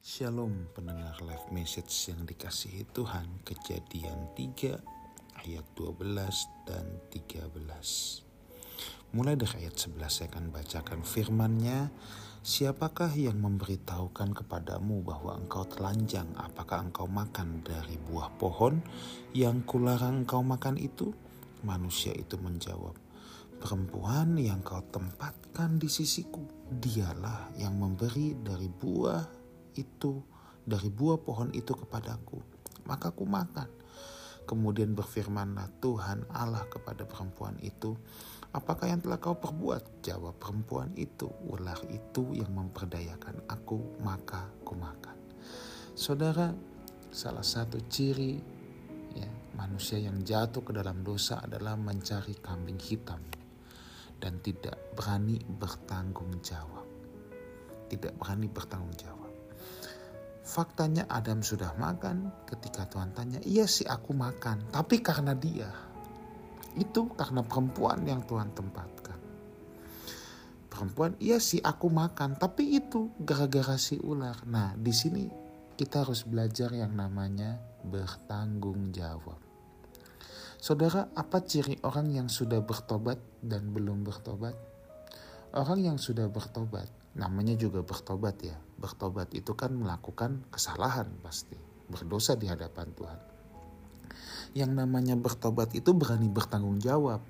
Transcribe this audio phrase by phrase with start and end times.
[0.00, 3.44] Shalom pendengar live message yang dikasihi Tuhan.
[3.44, 4.80] Kejadian 3
[5.44, 6.16] ayat 12
[6.64, 7.52] dan 13
[9.12, 11.92] Mulai dari ayat 11 saya akan bacakan firmannya.
[12.40, 16.32] Siapakah yang memberitahukan kepadamu bahwa engkau telanjang?
[16.32, 18.80] Apakah engkau makan dari buah pohon
[19.36, 21.12] yang kularang engkau makan itu?
[21.60, 22.96] Manusia itu menjawab
[23.60, 26.40] Perempuan yang kau tempatkan di sisiku
[26.72, 29.39] Dialah yang memberi dari buah
[29.76, 30.22] itu
[30.64, 32.38] dari buah pohon itu kepadaku,
[32.86, 33.68] maka ku makan.
[34.48, 37.94] Kemudian berfirmanlah Tuhan Allah kepada perempuan itu,
[38.50, 40.02] Apakah yang telah kau perbuat?
[40.02, 45.14] Jawab perempuan itu, ular itu yang memperdayakan aku, maka ku makan.
[45.94, 46.50] Saudara,
[47.14, 48.42] salah satu ciri
[49.14, 53.22] ya, manusia yang jatuh ke dalam dosa adalah mencari kambing hitam
[54.18, 56.90] dan tidak berani bertanggung jawab.
[57.86, 59.29] Tidak berani bertanggung jawab.
[60.50, 64.66] Faktanya Adam sudah makan ketika Tuhan tanya, iya sih aku makan.
[64.74, 65.70] Tapi karena dia,
[66.74, 69.14] itu karena perempuan yang Tuhan tempatkan.
[70.66, 72.34] Perempuan, iya sih aku makan.
[72.34, 74.42] Tapi itu gara-gara si ular.
[74.50, 75.30] Nah di sini
[75.78, 79.38] kita harus belajar yang namanya bertanggung jawab.
[80.58, 84.58] Saudara, apa ciri orang yang sudah bertobat dan belum bertobat?
[85.50, 86.86] Orang yang sudah bertobat
[87.18, 88.54] namanya juga bertobat ya.
[88.78, 91.58] Bertobat itu kan melakukan kesalahan pasti,
[91.90, 93.20] berdosa di hadapan Tuhan.
[94.54, 97.22] Yang namanya bertobat itu berani bertanggung jawab.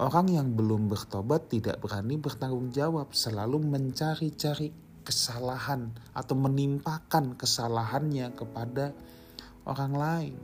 [0.00, 4.72] Orang yang belum bertobat tidak berani bertanggung jawab, selalu mencari-cari
[5.04, 8.96] kesalahan atau menimpakan kesalahannya kepada
[9.68, 10.36] orang lain,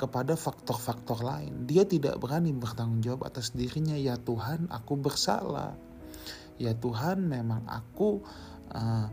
[0.00, 1.68] kepada faktor-faktor lain.
[1.68, 5.91] Dia tidak berani bertanggung jawab atas dirinya, ya Tuhan, aku bersalah
[6.62, 8.22] ya Tuhan memang aku
[8.70, 9.06] uh,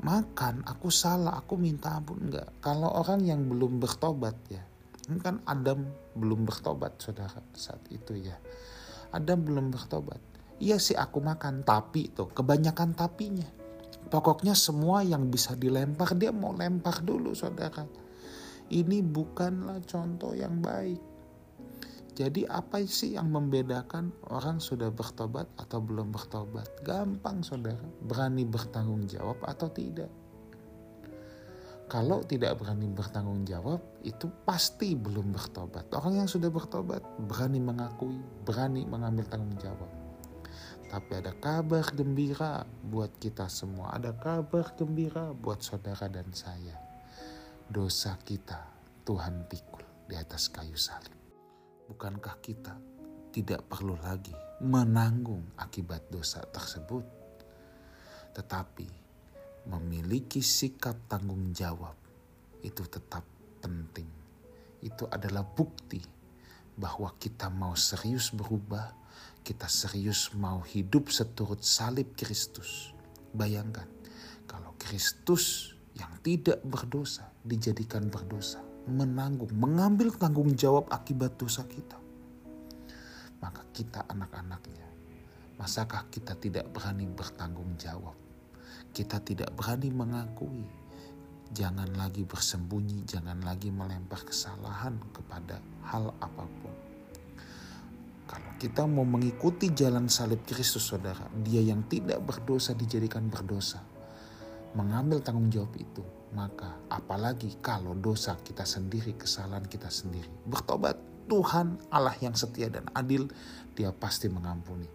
[0.00, 2.48] makan, aku salah, aku minta ampun enggak.
[2.64, 4.64] Kalau orang yang belum bertobat ya,
[5.12, 5.84] ini kan Adam
[6.16, 8.36] belum bertobat saudara saat itu ya.
[9.12, 10.18] Adam belum bertobat.
[10.60, 13.48] Iya sih aku makan, tapi tuh kebanyakan tapinya.
[14.10, 17.84] Pokoknya semua yang bisa dilempar dia mau lempar dulu saudara.
[18.70, 21.09] Ini bukanlah contoh yang baik.
[22.20, 26.68] Jadi apa sih yang membedakan orang sudah bertobat atau belum bertobat?
[26.84, 30.12] Gampang saudara, berani bertanggung jawab atau tidak.
[31.88, 35.88] Kalau tidak berani bertanggung jawab, itu pasti belum bertobat.
[35.96, 39.88] Orang yang sudah bertobat berani mengakui, berani mengambil tanggung jawab.
[40.92, 43.96] Tapi ada kabar gembira buat kita semua.
[43.96, 46.76] Ada kabar gembira buat saudara dan saya.
[47.64, 48.60] Dosa kita
[49.08, 51.19] Tuhan pikul di atas kayu salib
[51.90, 52.78] bukankah kita
[53.34, 54.30] tidak perlu lagi
[54.62, 57.02] menanggung akibat dosa tersebut,
[58.30, 58.86] tetapi
[59.66, 61.98] memiliki sikap tanggung jawab
[62.62, 63.26] itu tetap
[63.58, 64.06] penting.
[64.78, 65.98] Itu adalah bukti
[66.78, 68.94] bahwa kita mau serius berubah,
[69.42, 72.94] kita serius mau hidup seturut salib Kristus.
[73.34, 73.90] Bayangkan
[74.46, 81.96] kalau Kristus yang tidak berdosa dijadikan berdosa menanggung, mengambil tanggung jawab akibat dosa kita.
[83.40, 84.84] Maka kita anak-anaknya,
[85.56, 88.18] masakah kita tidak berani bertanggung jawab?
[88.90, 90.66] Kita tidak berani mengakui,
[91.50, 96.74] jangan lagi bersembunyi, jangan lagi melempar kesalahan kepada hal apa pun.
[98.30, 103.82] Kalau kita mau mengikuti jalan salib Kristus saudara, dia yang tidak berdosa dijadikan berdosa.
[104.70, 110.30] Mengambil tanggung jawab itu, maka apalagi kalau dosa kita sendiri, kesalahan kita sendiri.
[110.46, 110.94] Bertobat,
[111.26, 113.26] Tuhan Allah yang setia dan adil,
[113.74, 114.86] dia pasti mengampuni.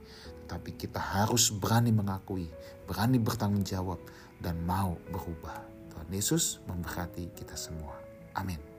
[0.45, 2.47] Tapi kita harus berani mengakui,
[2.87, 3.99] berani bertanggung jawab,
[4.39, 5.63] dan mau berubah.
[5.91, 7.95] Tuhan Yesus memberkati kita semua.
[8.35, 8.74] Amin.